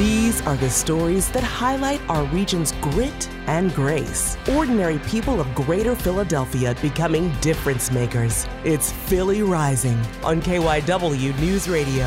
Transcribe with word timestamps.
These 0.00 0.40
are 0.46 0.56
the 0.56 0.70
stories 0.70 1.28
that 1.32 1.42
highlight 1.42 2.00
our 2.08 2.24
region's 2.32 2.72
grit 2.80 3.28
and 3.46 3.70
grace. 3.74 4.38
Ordinary 4.56 4.98
people 5.00 5.42
of 5.42 5.54
greater 5.54 5.94
Philadelphia 5.94 6.74
becoming 6.80 7.30
difference 7.42 7.90
makers. 7.90 8.46
It's 8.64 8.90
Philly 8.90 9.42
Rising 9.42 9.98
on 10.22 10.40
KYW 10.40 11.38
News 11.38 11.68
Radio. 11.68 12.06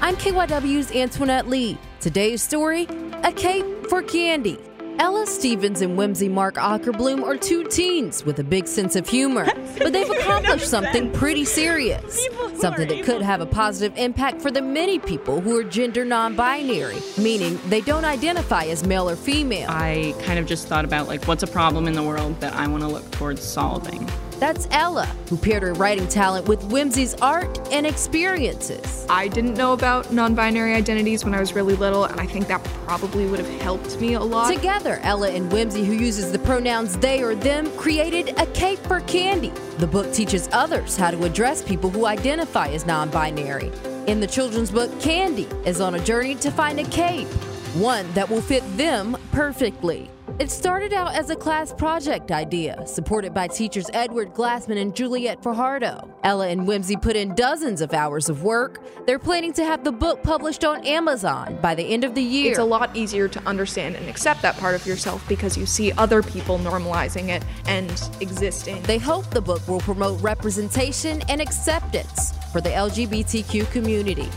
I'm 0.00 0.16
KYW's 0.16 0.90
Antoinette 0.92 1.48
Lee. 1.48 1.76
Today's 2.00 2.42
story 2.42 2.88
A 3.24 3.30
Cape 3.30 3.66
for 3.90 4.00
Candy. 4.02 4.58
Ella 5.00 5.26
Stevens 5.26 5.80
and 5.80 5.96
Whimsy 5.96 6.28
Mark 6.28 6.56
Ackerbloom 6.56 7.24
are 7.24 7.34
two 7.34 7.64
teens 7.64 8.22
with 8.22 8.38
a 8.38 8.44
big 8.44 8.66
sense 8.66 8.96
of 8.96 9.08
humor, 9.08 9.46
but 9.78 9.94
they've 9.94 10.10
accomplished 10.18 10.68
something 10.68 11.10
pretty 11.12 11.46
serious. 11.46 12.28
Something 12.58 12.86
that 12.88 13.02
could 13.04 13.22
have 13.22 13.40
a 13.40 13.46
positive 13.46 13.96
impact 13.96 14.42
for 14.42 14.50
the 14.50 14.60
many 14.60 14.98
people 14.98 15.40
who 15.40 15.58
are 15.58 15.64
gender 15.64 16.04
non 16.04 16.36
binary, 16.36 16.98
meaning 17.16 17.58
they 17.70 17.80
don't 17.80 18.04
identify 18.04 18.64
as 18.64 18.86
male 18.86 19.08
or 19.08 19.16
female. 19.16 19.70
I 19.70 20.14
kind 20.20 20.38
of 20.38 20.44
just 20.44 20.68
thought 20.68 20.84
about 20.84 21.08
like 21.08 21.26
what's 21.26 21.42
a 21.42 21.46
problem 21.46 21.88
in 21.88 21.94
the 21.94 22.02
world 22.02 22.38
that 22.40 22.52
I 22.52 22.66
want 22.68 22.82
to 22.82 22.88
look 22.88 23.10
towards 23.10 23.42
solving. 23.42 24.06
That's 24.40 24.66
Ella, 24.70 25.04
who 25.28 25.36
paired 25.36 25.62
her 25.62 25.74
writing 25.74 26.08
talent 26.08 26.48
with 26.48 26.64
Whimsy's 26.72 27.12
art 27.16 27.60
and 27.70 27.86
experiences. 27.86 29.04
I 29.10 29.28
didn't 29.28 29.52
know 29.52 29.74
about 29.74 30.14
non 30.14 30.34
binary 30.34 30.72
identities 30.72 31.26
when 31.26 31.34
I 31.34 31.40
was 31.40 31.52
really 31.52 31.76
little, 31.76 32.04
and 32.04 32.18
I 32.18 32.24
think 32.24 32.48
that 32.48 32.64
probably 32.86 33.26
would 33.26 33.38
have 33.38 33.60
helped 33.60 34.00
me 34.00 34.14
a 34.14 34.20
lot. 34.20 34.50
Together, 34.50 34.98
Ella 35.02 35.28
and 35.28 35.52
Whimsy, 35.52 35.84
who 35.84 35.92
uses 35.92 36.32
the 36.32 36.38
pronouns 36.38 36.96
they 36.96 37.22
or 37.22 37.34
them, 37.34 37.70
created 37.76 38.30
A 38.40 38.46
Cape 38.46 38.78
for 38.78 39.00
Candy. 39.00 39.52
The 39.76 39.86
book 39.86 40.10
teaches 40.10 40.48
others 40.52 40.96
how 40.96 41.10
to 41.10 41.22
address 41.24 41.62
people 41.62 41.90
who 41.90 42.06
identify 42.06 42.68
as 42.68 42.86
non 42.86 43.10
binary. 43.10 43.70
In 44.06 44.20
the 44.20 44.26
children's 44.26 44.70
book, 44.70 44.98
Candy 45.02 45.48
is 45.66 45.82
on 45.82 45.96
a 45.96 46.00
journey 46.00 46.34
to 46.36 46.50
find 46.50 46.80
a 46.80 46.84
cape, 46.84 47.28
one 47.74 48.10
that 48.14 48.30
will 48.30 48.40
fit 48.40 48.64
them 48.78 49.18
perfectly. 49.32 50.10
It 50.38 50.50
started 50.50 50.92
out 50.92 51.14
as 51.14 51.30
a 51.30 51.36
class 51.36 51.72
project 51.72 52.30
idea, 52.30 52.86
supported 52.86 53.34
by 53.34 53.48
teachers 53.48 53.86
Edward 53.92 54.32
Glassman 54.32 54.80
and 54.80 54.94
Juliet 54.94 55.42
Fajardo. 55.42 56.08
Ella 56.24 56.48
and 56.48 56.66
Whimsy 56.66 56.96
put 56.96 57.16
in 57.16 57.34
dozens 57.34 57.80
of 57.80 57.92
hours 57.92 58.28
of 58.28 58.42
work. 58.42 58.82
They're 59.06 59.18
planning 59.18 59.52
to 59.54 59.64
have 59.64 59.84
the 59.84 59.92
book 59.92 60.22
published 60.22 60.64
on 60.64 60.86
Amazon 60.86 61.58
by 61.60 61.74
the 61.74 61.82
end 61.82 62.04
of 62.04 62.14
the 62.14 62.22
year. 62.22 62.50
It's 62.50 62.58
a 62.58 62.64
lot 62.64 62.96
easier 62.96 63.28
to 63.28 63.42
understand 63.46 63.96
and 63.96 64.08
accept 64.08 64.40
that 64.42 64.56
part 64.56 64.74
of 64.74 64.86
yourself 64.86 65.26
because 65.28 65.56
you 65.56 65.66
see 65.66 65.92
other 65.92 66.22
people 66.22 66.58
normalizing 66.58 67.28
it 67.28 67.44
and 67.66 67.90
existing. 68.20 68.80
They 68.82 68.98
hope 68.98 69.28
the 69.30 69.42
book 69.42 69.66
will 69.68 69.80
promote 69.80 70.20
representation 70.22 71.22
and 71.28 71.40
acceptance 71.40 72.32
for 72.52 72.60
the 72.60 72.70
LGBTQ 72.70 73.70
community. 73.72 74.28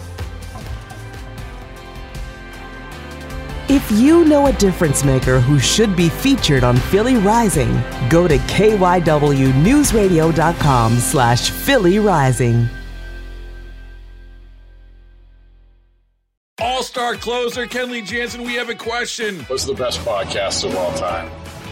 If 3.74 3.92
you 3.92 4.24
know 4.26 4.46
a 4.46 4.54
difference 4.54 5.04
maker 5.04 5.40
who 5.40 5.58
should 5.58 5.96
be 5.96 6.08
featured 6.08 6.64
on 6.64 6.78
Philly 6.78 7.16
Rising, 7.16 7.74
go 8.08 8.28
to 8.28 8.38
kywnewsradio.com 8.38 11.00
slash 11.00 11.50
Philly 11.50 11.98
Rising. 11.98 12.70
All-star 16.60 17.16
closer 17.16 17.66
Kenley 17.66 18.06
Jansen, 18.06 18.44
we 18.44 18.54
have 18.54 18.70
a 18.70 18.76
question. 18.76 19.40
What's 19.46 19.66
the 19.66 19.74
best 19.74 20.02
podcast 20.02 20.64
of 20.64 20.76
all 20.76 20.94
time? 20.94 21.32